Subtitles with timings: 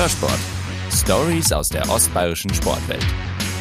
[0.00, 0.38] Hörsport.
[0.90, 3.04] Stories aus der ostbayerischen Sportwelt.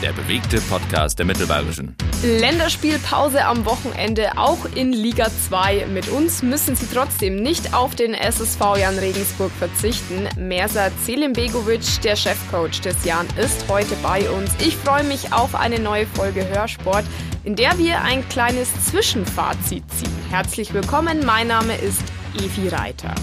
[0.02, 1.94] Der bewegte Podcast der Mittelbayerischen.
[2.24, 5.88] Länderspielpause am Wochenende, auch in Liga 2.
[5.88, 10.30] Mit uns müssen Sie trotzdem nicht auf den SSV Jan Regensburg verzichten.
[10.38, 14.50] Mersa Zelimbegovic, der Chefcoach des Jan, ist heute bei uns.
[14.60, 17.04] Ich freue mich auf eine neue Folge Hörsport,
[17.44, 20.16] in der wir ein kleines Zwischenfazit ziehen.
[20.30, 22.04] Herzlich willkommen, mein Name ist
[22.38, 23.14] Evi Reiter.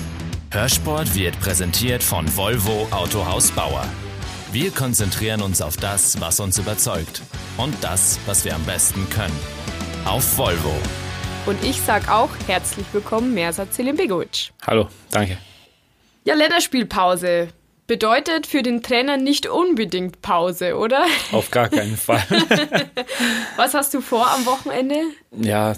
[0.51, 3.85] Hörsport wird präsentiert von Volvo Autohaus Bauer.
[4.53, 7.21] Wir konzentrieren uns auf das, was uns überzeugt
[7.57, 9.37] und das, was wir am besten können.
[10.04, 10.73] Auf Volvo.
[11.46, 14.53] Und ich sag auch herzlich willkommen, Mersa Zelimbegovic.
[14.64, 15.37] Hallo, danke.
[16.25, 17.49] Ja, Länderspielpause
[17.89, 21.07] bedeutet für den Trainer nicht unbedingt Pause, oder?
[21.32, 22.23] Auf gar keinen Fall.
[23.57, 24.96] was hast du vor am Wochenende?
[25.32, 25.75] Ja,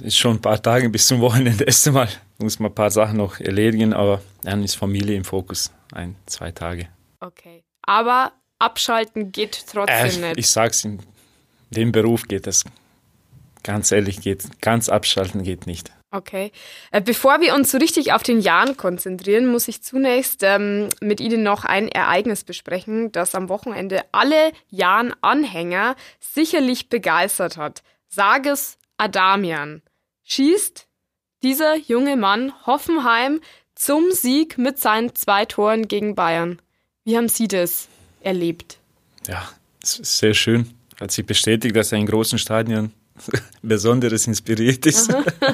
[0.00, 1.64] ist schon ein paar Tage bis zum Wochenende.
[1.64, 2.08] Erst einmal
[2.42, 5.72] muss man ein paar Sachen noch erledigen, aber dann ist Familie im Fokus.
[5.92, 6.88] Ein, zwei Tage.
[7.20, 7.64] Okay.
[7.82, 10.38] Aber abschalten geht trotzdem Äh, nicht.
[10.38, 11.00] ich sag's, in
[11.70, 12.64] dem Beruf geht das.
[13.62, 15.92] Ganz ehrlich, geht ganz abschalten geht nicht.
[16.12, 16.50] Okay.
[16.90, 21.20] Äh, Bevor wir uns so richtig auf den Jan konzentrieren, muss ich zunächst ähm, mit
[21.20, 27.82] Ihnen noch ein Ereignis besprechen, das am Wochenende alle Jan-Anhänger sicherlich begeistert hat.
[28.08, 29.82] Sages Adamian.
[30.24, 30.86] Schießt
[31.42, 33.40] dieser junge Mann Hoffenheim
[33.74, 36.60] zum Sieg mit seinen zwei Toren gegen Bayern.
[37.04, 37.88] Wie haben Sie das
[38.20, 38.78] erlebt?
[39.26, 39.48] Ja,
[39.82, 40.70] es ist sehr schön.
[41.00, 42.92] Hat sich bestätigt, dass er in großen Stadien
[43.62, 45.12] Besonderes inspiriert ist.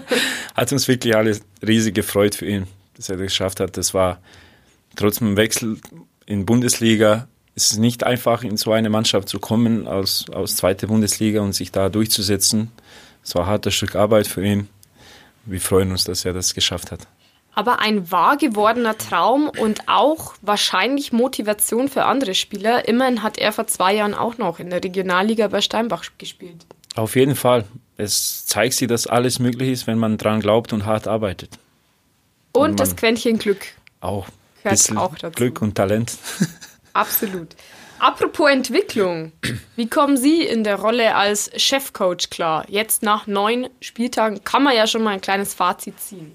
[0.55, 3.77] hat uns wirklich alle riesig gefreut für ihn, dass er das geschafft hat.
[3.77, 4.21] Das war
[4.97, 5.79] trotz dem Wechsel
[6.27, 7.29] in Bundesliga.
[7.55, 11.55] Es ist nicht einfach, in so eine Mannschaft zu kommen aus, aus zweiter Bundesliga und
[11.55, 12.73] sich da durchzusetzen.
[13.23, 14.69] Es war ein hartes Stück Arbeit für ihn.
[15.47, 17.07] Wir freuen uns, dass er das geschafft hat.
[17.55, 22.87] Aber ein wahr gewordener Traum und auch wahrscheinlich Motivation für andere Spieler.
[22.87, 26.67] Immerhin hat er vor zwei Jahren auch noch in der Regionalliga bei Steinbach gespielt.
[26.97, 27.65] Auf jeden Fall.
[27.97, 31.59] Es zeigt sich, dass alles möglich ist, wenn man dran glaubt und hart arbeitet.
[32.53, 33.65] Und Und das Quäntchen Glück.
[34.01, 34.27] Auch
[34.71, 35.37] Gehört auch dazu.
[35.37, 36.13] Glück und Talent.
[36.93, 37.55] Absolut.
[37.99, 39.33] Apropos Entwicklung.
[39.77, 42.67] Wie kommen Sie in der Rolle als Chefcoach klar?
[42.69, 46.33] Jetzt nach neun Spieltagen kann man ja schon mal ein kleines Fazit ziehen.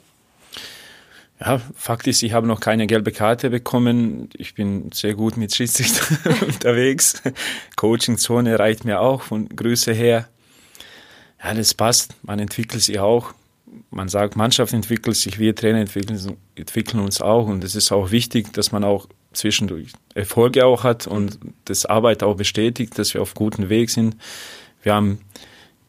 [1.40, 4.30] Ja, Fakt ist, ich habe noch keine gelbe Karte bekommen.
[4.34, 7.22] Ich bin sehr gut mit Schiedsrichter unterwegs.
[7.76, 10.28] Coachingzone reicht mir auch von Größe her.
[11.44, 12.14] Ja, das passt.
[12.22, 13.34] Man entwickelt sich auch.
[13.90, 17.48] Man sagt, Mannschaft entwickelt sich, wir Trainer entwickeln, entwickeln uns auch.
[17.48, 22.24] Und es ist auch wichtig, dass man auch zwischendurch Erfolge auch hat und das Arbeit
[22.24, 24.16] auch bestätigt, dass wir auf gutem Weg sind.
[24.84, 25.20] Wir haben,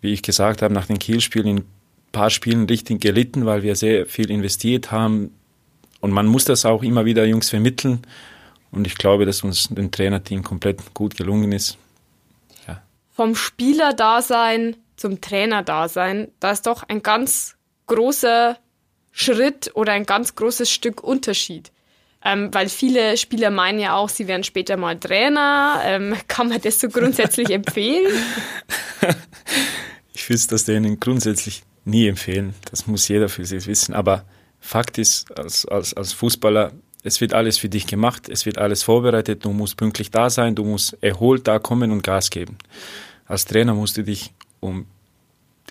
[0.00, 1.66] wie ich gesagt habe, nach den Kielspielen in ein
[2.12, 5.32] paar Spielen richtig gelitten, weil wir sehr viel investiert haben,
[6.02, 8.02] und man muss das auch immer wieder Jungs vermitteln.
[8.72, 11.78] Und ich glaube, dass uns dem Trainerteam komplett gut gelungen ist.
[13.14, 18.58] Vom Spielerdasein zum Trainerdasein, da ist doch ein ganz großer
[19.12, 21.70] Schritt oder ein ganz großes Stück Unterschied.
[22.24, 25.80] Ähm, weil viele Spieler meinen ja auch, sie werden später mal Trainer.
[25.84, 28.12] Ähm, kann man das so grundsätzlich empfehlen?
[30.12, 32.54] Ich will das denen grundsätzlich nie empfehlen.
[32.70, 33.94] Das muss jeder für sich wissen.
[33.94, 34.24] Aber
[34.60, 36.72] Fakt ist, als, als, als Fußballer,
[37.02, 40.54] es wird alles für dich gemacht, es wird alles vorbereitet, du musst pünktlich da sein,
[40.54, 42.56] du musst erholt da kommen und Gas geben.
[43.26, 44.86] Als Trainer musst du dich um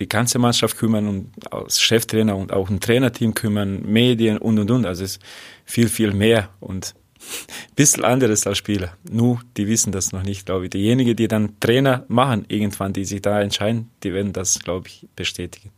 [0.02, 4.70] die ganze Mannschaft kümmern und als Cheftrainer und auch ein Trainerteam kümmern, Medien und und
[4.70, 4.84] und.
[4.84, 5.22] Also es ist
[5.64, 8.96] viel, viel mehr und ein bisschen anderes als Spieler.
[9.08, 10.70] Nur, die wissen das noch nicht, glaube ich.
[10.70, 15.06] Diejenigen, die dann Trainer machen, irgendwann, die sich da entscheiden, die werden das, glaube ich,
[15.14, 15.70] bestätigen.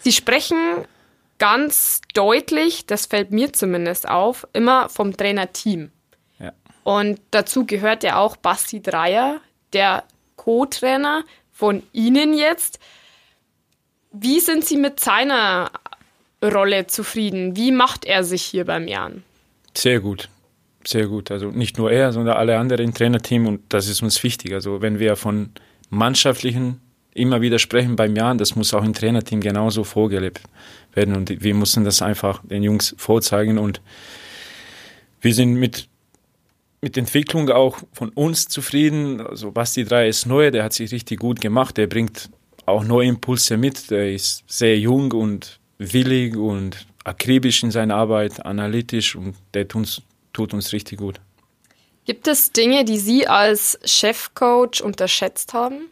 [0.00, 0.58] Sie sprechen
[1.38, 5.90] ganz deutlich, das fällt mir zumindest auf, immer vom Trainerteam.
[6.38, 6.52] Ja.
[6.84, 9.40] Und dazu gehört ja auch Basti Dreier,
[9.72, 10.04] der
[10.36, 12.78] Co-Trainer von Ihnen jetzt.
[14.12, 15.70] Wie sind Sie mit seiner
[16.42, 17.56] Rolle zufrieden?
[17.56, 19.22] Wie macht er sich hier beim Jan?
[19.74, 20.28] Sehr gut.
[20.84, 21.30] Sehr gut.
[21.30, 24.52] Also nicht nur er, sondern alle anderen im Trainerteam und das ist uns wichtig.
[24.52, 25.50] Also wenn wir von
[25.90, 26.80] mannschaftlichen
[27.14, 30.42] immer wieder sprechen beim Jan, das muss auch im Trainerteam genauso vorgelebt
[30.94, 33.80] werden und wir müssen das einfach den Jungs vorzeigen und
[35.20, 35.88] wir sind mit
[36.84, 39.20] mit Entwicklung auch von uns zufrieden.
[39.20, 42.28] Also Basti 3 ist neu, der hat sich richtig gut gemacht, der bringt
[42.66, 48.44] auch neue Impulse mit, der ist sehr jung und willig und akribisch in seiner Arbeit,
[48.44, 51.20] analytisch und der tut uns, tut uns richtig gut.
[52.04, 55.88] Gibt es Dinge, die Sie als Chefcoach unterschätzt haben?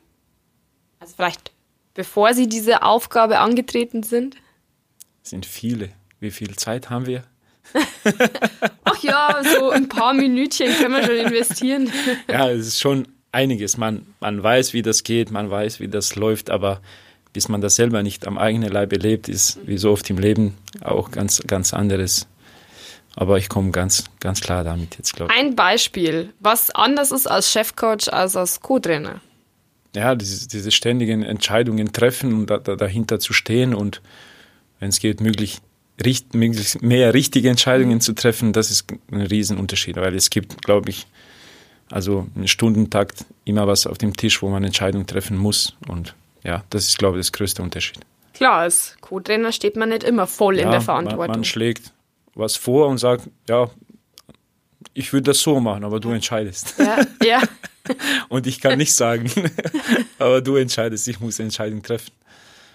[0.99, 1.53] Also vielleicht
[1.95, 4.37] bevor Sie diese Aufgabe angetreten sind?
[5.23, 5.91] Es sind viele.
[6.19, 7.25] Wie viel Zeit haben wir?
[8.85, 11.93] Ach ja, so ein paar Minütchen können wir schon investieren.
[12.29, 13.77] Ja, es ist schon einiges.
[13.77, 16.81] Man, man weiß, wie das geht, man weiß, wie das läuft, aber
[17.33, 20.57] bis man das selber nicht am eigenen Leib erlebt, ist wie so oft im Leben
[20.81, 22.27] auch ganz, ganz anderes.
[23.17, 25.39] Aber ich komme ganz, ganz klar damit jetzt, glaube ich.
[25.39, 29.21] Ein Beispiel, was anders ist als Chefcoach als als Co-Trainer.
[29.95, 34.01] Ja, diese, diese ständigen Entscheidungen treffen und da, da, dahinter zu stehen und
[34.79, 35.59] wenn es geht, möglich,
[36.05, 38.01] richt, möglichst mehr richtige Entscheidungen mhm.
[38.01, 41.07] zu treffen, das ist ein Riesenunterschied, weil es gibt, glaube ich,
[41.91, 46.65] also einen Stundentakt immer was auf dem Tisch, wo man Entscheidungen treffen muss und ja,
[46.71, 48.01] das ist, glaube ich, das größte Unterschied.
[48.33, 51.27] Klar, als Co-Trainer steht man nicht immer voll ja, in der Verantwortung.
[51.27, 51.93] Man, man schlägt
[52.35, 53.69] was vor und sagt, ja,
[54.95, 56.75] ich würde das so machen, aber du entscheidest.
[56.79, 57.43] Ja, ja.
[58.29, 59.31] und ich kann nicht sagen,
[60.19, 62.13] aber du entscheidest, ich muss Entscheidung treffen.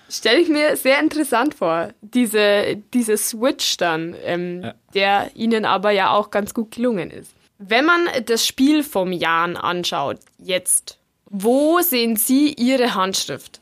[0.08, 4.74] Stelle ich mir sehr interessant vor, diese, diese Switch dann, ähm, ja.
[4.94, 7.32] der Ihnen aber ja auch ganz gut gelungen ist.
[7.58, 13.62] Wenn man das Spiel vom Jan anschaut, jetzt, wo sehen Sie Ihre Handschrift?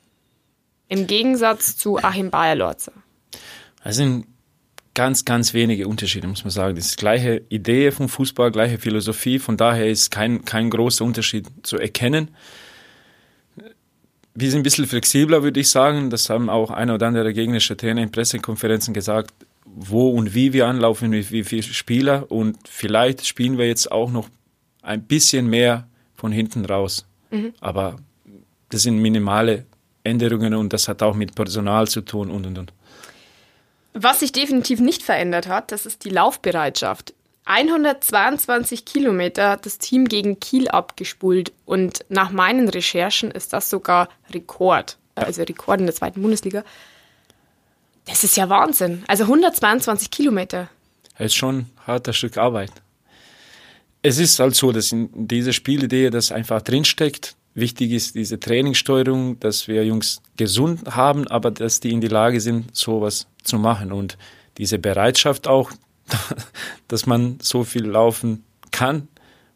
[0.90, 2.94] Im Gegensatz zu Achim Bayer-Lorzer.
[3.84, 4.24] Also
[4.94, 6.76] ganz, ganz wenige Unterschiede, muss man sagen.
[6.76, 9.40] Das ist gleiche Idee vom Fußball, gleiche Philosophie.
[9.40, 12.30] Von daher ist kein, kein großer Unterschied zu erkennen.
[14.36, 16.10] Wir sind ein bisschen flexibler, würde ich sagen.
[16.10, 19.32] Das haben auch eine oder andere gegnerische Trainer in Pressekonferenzen gesagt,
[19.76, 22.32] wo und wie wir anlaufen, wie, wie viele Spieler.
[22.32, 24.30] Und vielleicht spielen wir jetzt auch noch
[24.82, 27.06] ein bisschen mehr von hinten raus.
[27.32, 27.54] Mhm.
[27.60, 27.98] Aber
[28.70, 29.66] das sind minimale
[30.04, 32.74] Änderungen und das hat auch mit Personal zu tun und und und.
[33.94, 37.14] Was sich definitiv nicht verändert hat, das ist die Laufbereitschaft.
[37.46, 44.10] 122 Kilometer hat das Team gegen Kiel abgespult und nach meinen Recherchen ist das sogar
[44.32, 44.98] Rekord.
[45.16, 46.64] Also Rekord in der zweiten Bundesliga.
[48.06, 49.04] Das ist ja Wahnsinn.
[49.08, 50.70] Also 122 Kilometer.
[51.18, 52.72] Das ist schon ein harter Stück Arbeit.
[54.02, 57.36] Es ist halt so, dass in dieser Spielidee das einfach drinsteckt.
[57.56, 62.42] Wichtig ist diese Trainingssteuerung, dass wir Jungs gesund haben, aber dass die in die Lage
[62.42, 63.92] sind, sowas zu machen.
[63.94, 64.18] Und
[64.58, 65.72] diese Bereitschaft auch,
[66.88, 69.08] dass man so viel laufen kann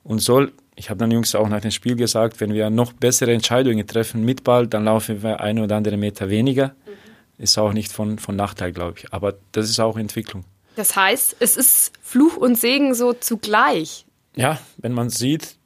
[0.03, 0.53] und soll.
[0.75, 4.23] Ich habe dann Jungs auch nach dem Spiel gesagt, wenn wir noch bessere Entscheidungen treffen
[4.23, 6.67] mit Ball, dann laufen wir ein oder andere Meter weniger.
[6.67, 7.06] Mhm.
[7.37, 9.13] Ist auch nicht von, von Nachteil, glaube ich.
[9.13, 10.43] Aber das ist auch Entwicklung.
[10.75, 14.05] Das heißt, es ist Fluch und Segen so zugleich.
[14.35, 15.57] Ja, wenn man sieht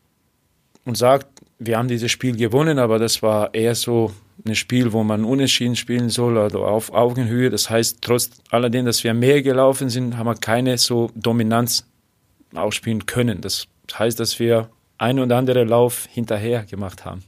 [0.85, 1.27] und sagt,
[1.59, 4.13] wir haben dieses Spiel gewonnen, aber das war eher so
[4.45, 7.49] ein Spiel, wo man unentschieden spielen soll oder auf Augenhöhe.
[7.49, 11.85] Das heißt, trotz alledem, dass wir mehr gelaufen sind, haben wir keine so Dominanz
[12.55, 13.41] ausspielen können.
[13.41, 17.23] Das heißt, dass wir ein und andere Lauf hinterher gemacht haben.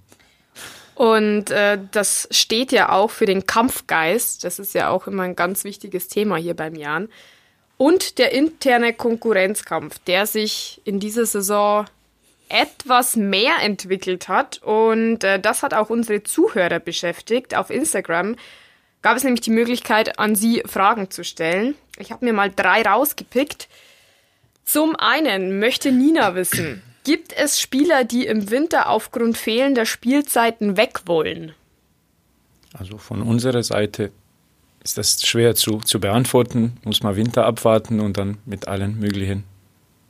[0.95, 4.43] Und äh, das steht ja auch für den Kampfgeist.
[4.43, 7.09] Das ist ja auch immer ein ganz wichtiges Thema hier beim Jan.
[7.77, 11.85] Und der interne Konkurrenzkampf, der sich in dieser Saison
[12.49, 14.61] etwas mehr entwickelt hat.
[14.61, 17.55] Und äh, das hat auch unsere Zuhörer beschäftigt.
[17.55, 18.35] Auf Instagram
[19.01, 21.75] gab es nämlich die Möglichkeit, an sie Fragen zu stellen.
[21.97, 23.67] Ich habe mir mal drei rausgepickt.
[24.65, 31.01] Zum einen möchte Nina wissen, gibt es Spieler, die im Winter aufgrund fehlender Spielzeiten weg
[31.05, 31.53] wollen?
[32.73, 34.11] Also von unserer Seite
[34.83, 36.77] ist das schwer zu, zu beantworten.
[36.83, 39.43] Muss man Winter abwarten und dann mit allen möglichen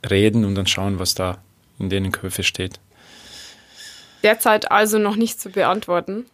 [0.08, 1.38] reden und dann schauen, was da
[1.78, 2.80] in denen Köpfe steht.
[4.22, 6.26] Derzeit also noch nicht zu beantworten.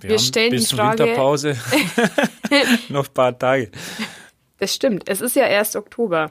[0.00, 1.04] Wir, Wir stellen bis die Frage.
[1.04, 1.56] Winterpause
[2.88, 3.70] noch ein paar Tage.
[4.58, 5.08] Das stimmt.
[5.08, 6.30] Es ist ja erst Oktober.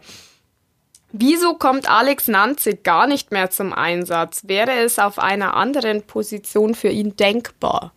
[1.12, 4.42] Wieso kommt Alex Nanzig gar nicht mehr zum Einsatz?
[4.46, 7.94] Wäre es auf einer anderen Position für ihn denkbar?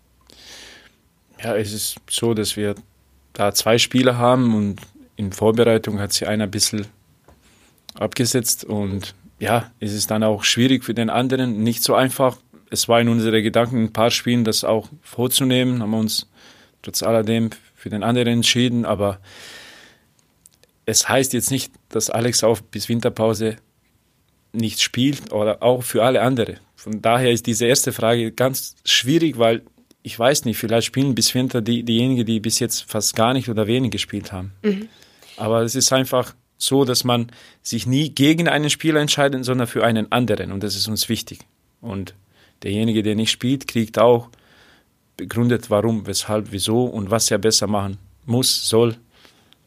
[1.42, 2.74] Ja, es ist so, dass wir
[3.32, 4.80] da zwei Spieler haben und
[5.16, 6.86] in Vorbereitung hat sie einer ein bisschen
[7.94, 12.36] abgesetzt und ja, es ist dann auch schwierig für den anderen, nicht so einfach.
[12.70, 16.28] Es war in unseren Gedanken, ein paar Spielen das auch vorzunehmen, haben wir uns
[16.82, 19.18] trotz alledem für den anderen entschieden, aber
[20.86, 23.56] es heißt jetzt nicht, dass Alex auch bis Winterpause
[24.52, 26.58] nicht spielt oder auch für alle anderen.
[26.74, 29.62] Von daher ist diese erste Frage ganz schwierig, weil
[30.02, 33.50] ich weiß nicht, vielleicht spielen bis Winter die, diejenigen, die bis jetzt fast gar nicht
[33.50, 34.52] oder wenig gespielt haben.
[34.62, 34.88] Mhm.
[35.36, 37.30] Aber es ist einfach so, dass man
[37.62, 40.52] sich nie gegen einen Spieler entscheidet, sondern für einen anderen.
[40.52, 41.40] Und das ist uns wichtig.
[41.80, 42.14] Und
[42.62, 44.28] derjenige, der nicht spielt, kriegt auch
[45.16, 48.96] begründet, warum, weshalb, wieso und was er besser machen muss, soll,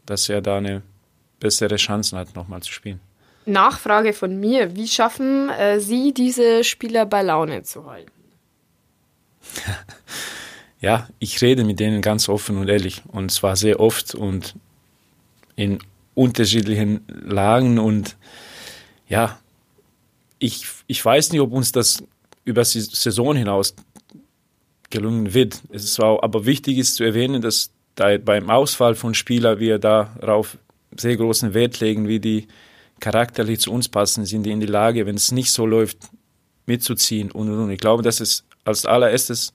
[0.06, 0.82] dass er da eine
[1.44, 3.00] bessere Chance hat, nochmal zu spielen.
[3.46, 4.76] Nachfrage von mir.
[4.76, 8.12] Wie schaffen äh, Sie, diese Spieler bei Laune zu halten?
[10.80, 13.04] ja, ich rede mit denen ganz offen und ehrlich.
[13.10, 14.56] Und zwar sehr oft und
[15.56, 15.80] in
[16.16, 18.16] unterschiedlichen Lagen und
[19.08, 19.38] ja,
[20.40, 22.04] ich, ich weiß nicht, ob uns das
[22.46, 23.76] über die Saison hinaus
[24.90, 25.62] gelungen wird.
[25.72, 29.78] Es ist auch, aber wichtig ist zu erwähnen, dass da beim Ausfall von Spielern wir
[29.80, 30.58] darauf
[30.98, 32.48] sehr großen Wert legen, wie die
[33.00, 35.98] charakterlich zu uns passen, sind die in die Lage, wenn es nicht so läuft,
[36.66, 37.72] mitzuziehen und und und.
[37.72, 39.54] Ich glaube, das ist als allererstes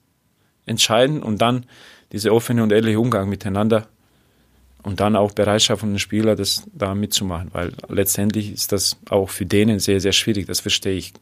[0.66, 1.64] entscheidend und dann
[2.12, 3.88] dieser offene und ehrliche Umgang miteinander
[4.82, 9.30] und dann auch Bereitschaft von den Spielern, das da mitzumachen, weil letztendlich ist das auch
[9.30, 11.12] für denen sehr, sehr schwierig, das verstehe ich.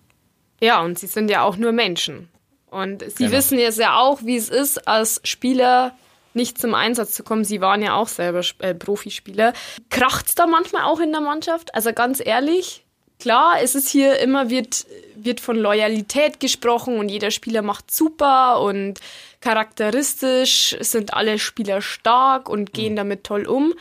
[0.60, 2.28] Ja, und sie sind ja auch nur Menschen.
[2.70, 3.32] Und sie genau.
[3.32, 5.96] wissen jetzt ja auch, wie es ist, als Spieler
[6.36, 7.44] nicht zum Einsatz zu kommen.
[7.44, 9.52] Sie waren ja auch selber äh, Profispieler.
[9.90, 11.74] Kracht's da manchmal auch in der Mannschaft?
[11.74, 12.84] Also ganz ehrlich,
[13.18, 18.60] klar, es ist hier immer, wird, wird von Loyalität gesprochen und jeder Spieler macht super
[18.60, 19.00] und
[19.40, 22.96] charakteristisch sind alle Spieler stark und gehen mhm.
[22.96, 23.74] damit toll um.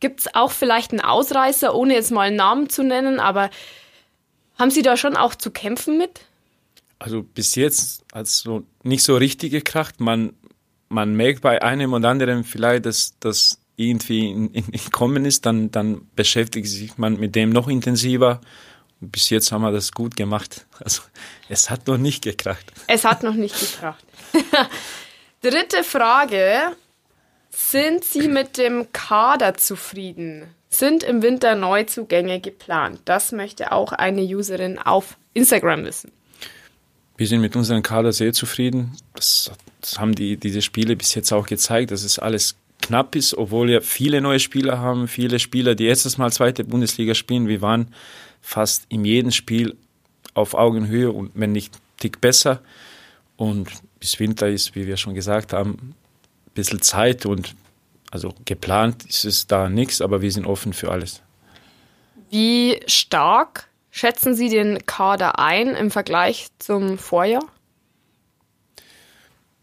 [0.00, 3.48] Gibt es auch vielleicht einen Ausreißer, ohne jetzt mal einen Namen zu nennen, aber
[4.58, 6.20] haben Sie da schon auch zu kämpfen mit?
[6.98, 10.00] Also bis jetzt hat es so nicht so richtig gekracht.
[10.00, 10.34] Man,
[10.88, 15.70] man merkt bei einem und anderen vielleicht, dass das irgendwie in, in, in ist, dann,
[15.70, 18.40] dann beschäftigt sich man mit dem noch intensiver
[19.00, 20.66] bis jetzt haben wir das gut gemacht.
[20.82, 21.02] Also
[21.48, 22.72] es hat noch nicht gekracht.
[22.86, 24.04] Es hat noch nicht gekracht.
[25.42, 26.72] Dritte Frage.
[27.50, 30.54] Sind Sie mit dem Kader zufrieden?
[30.70, 33.00] Sind im Winter Neuzugänge geplant?
[33.04, 36.10] Das möchte auch eine Userin auf Instagram wissen.
[37.16, 38.96] Wir sind mit unserem Kader sehr zufrieden.
[39.14, 43.34] Das, das haben die, diese Spiele bis jetzt auch gezeigt, dass es alles knapp ist,
[43.34, 47.48] obwohl wir viele neue Spieler haben, viele Spieler, die erstes Mal zweite Bundesliga spielen.
[47.48, 47.88] Wir waren
[48.42, 49.76] fast in jedem Spiel
[50.34, 52.60] auf Augenhöhe und wenn nicht Tick besser.
[53.36, 53.68] Und
[54.00, 55.94] bis Winter ist, wie wir schon gesagt haben, ein
[56.54, 57.54] bisschen Zeit und
[58.10, 61.22] also geplant ist es da nichts, aber wir sind offen für alles.
[62.30, 67.44] Wie stark schätzen Sie den Kader ein im Vergleich zum Vorjahr?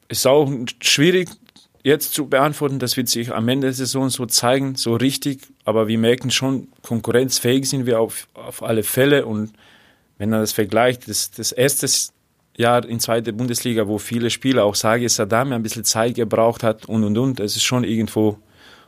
[0.08, 0.50] Ist auch
[0.82, 1.30] schwierig
[1.84, 2.80] jetzt zu beantworten.
[2.80, 5.42] Das wird sich am Ende der Saison so zeigen, so richtig.
[5.66, 9.26] Aber wir merken schon, konkurrenzfähig sind wir auf, auf alle Fälle.
[9.26, 9.52] Und
[10.18, 11.90] wenn man das vergleicht, das, das erste
[12.56, 16.86] Jahr in zweiter Bundesliga, wo viele Spieler, auch Sage Saddam, ein bisschen Zeit gebraucht hat
[16.86, 18.38] und und und, es ist schon irgendwo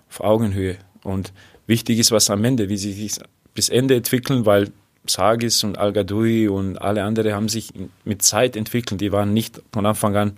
[0.10, 0.78] auf Augenhöhe.
[1.04, 1.34] Und
[1.68, 3.20] wichtig ist, was am Ende, wie sie sich
[3.54, 4.72] bis Ende entwickeln, weil
[5.06, 7.74] Sagis und Al Gadoui und alle anderen haben sich
[8.06, 9.02] mit Zeit entwickelt.
[9.02, 10.38] Die waren nicht von Anfang an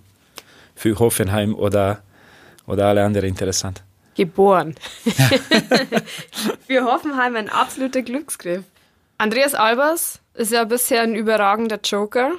[0.74, 2.02] für Hoffenheim oder
[2.66, 3.82] oder alle anderen interessant?
[4.16, 4.74] Geboren.
[6.66, 8.64] Für Hoffenheim ein absoluter Glücksgriff.
[9.18, 12.32] Andreas Albers ist ja bisher ein überragender Joker.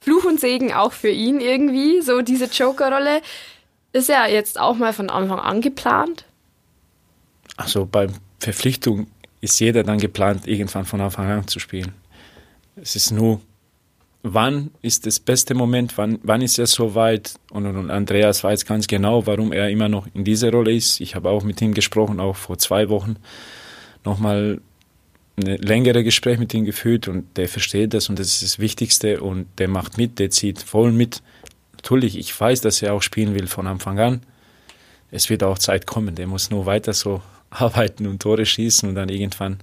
[0.00, 2.00] Fluch und Segen auch für ihn irgendwie.
[2.02, 3.22] So diese Joker-Rolle
[3.92, 6.26] ist ja jetzt auch mal von Anfang an geplant.
[7.56, 9.06] Also bei Verpflichtung
[9.40, 11.92] ist jeder dann geplant, irgendwann von Anfang an zu spielen.
[12.76, 13.40] Es ist nur
[14.34, 17.34] wann ist das beste Moment, wann, wann ist er so weit?
[17.50, 21.00] Und, und, Andreas weiß ganz genau, warum er immer noch in dieser Rolle ist.
[21.00, 23.16] Ich habe auch mit ihm gesprochen, auch vor zwei Wochen
[24.04, 24.60] nochmal
[25.36, 29.20] ein längere Gespräch mit ihm geführt und der versteht das und das ist das Wichtigste
[29.20, 31.22] und der macht mit, der zieht voll mit.
[31.74, 34.22] Natürlich, ich weiß, dass er auch spielen will von Anfang an.
[35.10, 38.94] Es wird auch Zeit kommen, der muss nur weiter so arbeiten und Tore schießen und
[38.94, 39.58] dann irgendwann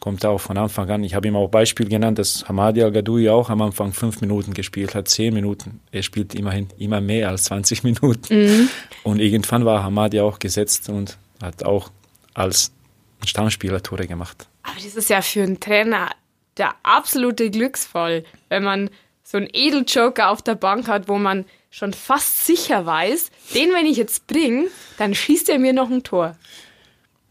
[0.00, 1.02] kommt auch von Anfang an.
[1.02, 4.94] Ich habe ihm auch Beispiel genannt, dass Hamadi Al-Gadoui auch am Anfang fünf Minuten gespielt
[4.94, 5.80] hat, zehn Minuten.
[5.92, 8.20] Er spielt immerhin immer mehr als 20 Minuten.
[8.28, 8.68] Mhm.
[9.02, 11.90] Und irgendwann war Hamadi auch gesetzt und hat auch
[12.34, 12.72] als
[13.24, 14.46] Stammspieler Tore gemacht.
[14.62, 16.10] Aber das ist ja für einen Trainer
[16.56, 18.90] der absolute Glücksfall, wenn man
[19.22, 23.86] so einen Edeljoker auf der Bank hat, wo man schon fast sicher weiß, den, wenn
[23.86, 24.68] ich jetzt bringe,
[24.98, 26.36] dann schießt er mir noch ein Tor.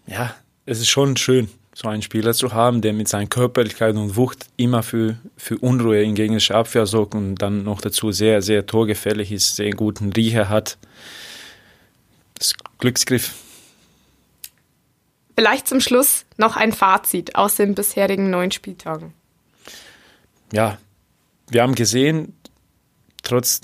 [0.07, 4.15] Ja, es ist schon schön so einen Spieler zu haben, der mit seiner Körperlichkeit und
[4.15, 8.65] Wucht immer für, für Unruhe in gegnerischer Abwehr sorgt und dann noch dazu sehr, sehr
[8.65, 10.77] torgefällig ist, sehr guten Riecher hat.
[12.35, 13.33] Das Glücksgriff.
[15.35, 19.13] Vielleicht zum Schluss noch ein Fazit aus den bisherigen neun Spieltagen.
[20.51, 20.77] Ja,
[21.49, 22.37] wir haben gesehen,
[23.23, 23.61] trotz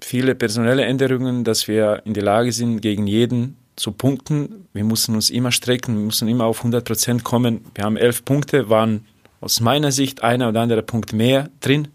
[0.00, 4.66] vieler personeller Änderungen, dass wir in der Lage sind, gegen jeden zu punkten.
[4.72, 7.64] Wir mussten uns immer strecken, wir mussten immer auf 100 Prozent kommen.
[7.74, 9.06] Wir haben elf Punkte, waren
[9.40, 11.88] aus meiner Sicht einer oder andere Punkt mehr drin.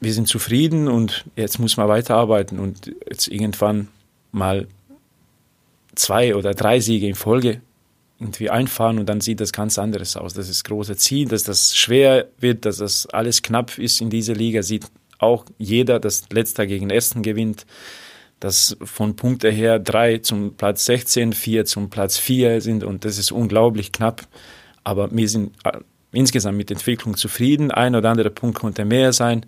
[0.00, 3.88] Wir sind zufrieden und jetzt muss man weiterarbeiten und jetzt irgendwann
[4.32, 4.66] mal
[5.94, 7.62] zwei oder drei Siege in Folge
[8.20, 10.34] irgendwie einfahren und dann sieht das ganz anderes aus.
[10.34, 14.10] Das ist das große Ziel, dass das schwer wird, dass das alles knapp ist in
[14.10, 14.86] dieser Liga, sieht
[15.18, 17.64] auch jeder, dass letzter gegen Ersten gewinnt
[18.44, 23.16] dass von Punkte her drei zum Platz 16, vier zum Platz 4 sind und das
[23.16, 24.28] ist unglaublich knapp.
[24.84, 25.78] Aber wir sind äh,
[26.12, 27.70] insgesamt mit Entwicklung zufrieden.
[27.70, 29.46] Ein oder andere Punkt konnte mehr sein.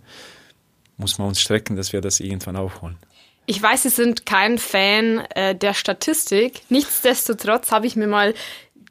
[0.97, 2.97] Muss man uns strecken, dass wir das irgendwann aufholen.
[3.45, 6.63] Ich weiß, Sie sind kein Fan äh, der Statistik.
[6.71, 8.33] Nichtsdestotrotz habe ich mir mal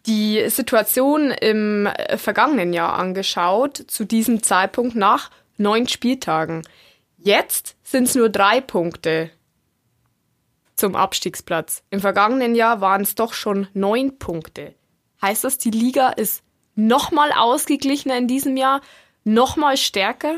[0.06, 6.62] die Situation im äh, vergangenen Jahr angeschaut, zu diesem Zeitpunkt nach neun Spieltagen.
[7.18, 9.32] Jetzt sind es nur drei Punkte
[10.76, 11.84] zum Abstiegsplatz.
[11.90, 14.76] Im vergangenen Jahr waren es doch schon neun Punkte.
[15.22, 16.44] Heißt das, die Liga ist
[16.76, 18.82] nochmal ausgeglichener in diesem Jahr,
[19.24, 20.38] nochmal stärker?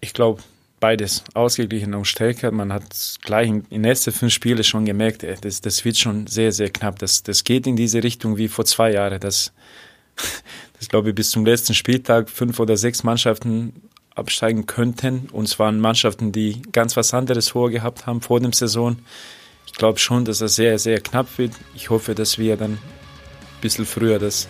[0.00, 0.42] Ich glaube,
[0.80, 2.50] beides ausgeglichen und stärker.
[2.50, 2.84] Man hat
[3.22, 6.70] gleich in den ersten fünf Spielen schon gemerkt, äh, das, das wird schon sehr, sehr
[6.70, 6.98] knapp.
[6.98, 9.20] Das, das geht in diese Richtung wie vor zwei Jahren.
[9.20, 9.52] Das,
[10.78, 15.28] das glaube ich bis zum letzten Spieltag fünf oder sechs Mannschaften absteigen könnten.
[15.32, 18.96] Und waren Mannschaften, die ganz was anderes vorgehabt haben vor dem Saison.
[19.76, 21.52] Ich glaube schon, dass das sehr, sehr knapp wird.
[21.74, 22.80] Ich hoffe, dass wir dann ein
[23.60, 24.48] bisschen früher das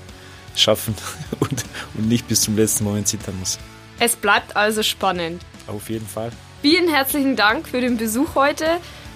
[0.55, 0.95] schaffen
[1.41, 1.65] und,
[1.95, 3.59] und nicht bis zum letzten Moment zittern muss.
[3.99, 5.43] Es bleibt also spannend.
[5.67, 6.31] Auf jeden Fall.
[6.63, 8.67] Vielen herzlichen Dank für den Besuch heute.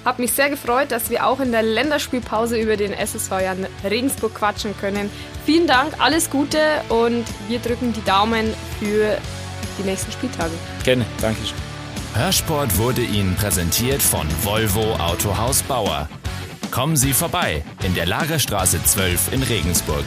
[0.05, 4.35] Hab mich sehr gefreut, dass wir auch in der Länderspielpause über den SSV Jan Regensburg
[4.35, 5.11] quatschen können.
[5.47, 9.17] Vielen Dank, alles Gute und wir drücken die Daumen für
[9.79, 10.55] die nächsten Spieltage.
[10.83, 11.70] Gerne, danke schön.
[12.15, 16.09] Hörsport wurde Ihnen präsentiert von Volvo Autohaus Bauer.
[16.71, 20.05] Kommen Sie vorbei in der Lagerstraße 12 in Regensburg.